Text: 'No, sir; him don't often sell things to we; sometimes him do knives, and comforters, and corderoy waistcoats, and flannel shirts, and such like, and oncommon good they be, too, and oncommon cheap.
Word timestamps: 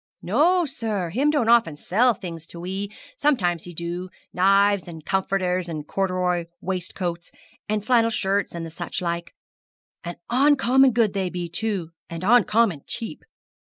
'No, 0.23 0.65
sir; 0.65 1.11
him 1.11 1.29
don't 1.29 1.47
often 1.47 1.77
sell 1.77 2.15
things 2.15 2.47
to 2.47 2.59
we; 2.59 2.91
sometimes 3.19 3.67
him 3.67 3.73
do 3.75 4.09
knives, 4.33 4.87
and 4.87 5.05
comforters, 5.05 5.69
and 5.69 5.85
corderoy 5.85 6.45
waistcoats, 6.59 7.31
and 7.69 7.85
flannel 7.85 8.09
shirts, 8.09 8.55
and 8.55 8.73
such 8.73 8.99
like, 8.99 9.35
and 10.03 10.17
oncommon 10.27 10.91
good 10.93 11.13
they 11.13 11.29
be, 11.29 11.47
too, 11.47 11.91
and 12.09 12.23
oncommon 12.23 12.81
cheap. 12.87 13.21